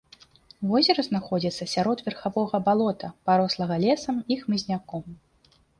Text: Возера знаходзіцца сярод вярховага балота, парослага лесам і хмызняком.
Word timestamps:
Возера 0.71 1.01
знаходзіцца 1.09 1.67
сярод 1.75 1.97
вярховага 2.07 2.57
балота, 2.71 3.07
парослага 3.31 3.75
лесам 3.87 4.15
і 4.35 4.41
хмызняком. 4.43 5.05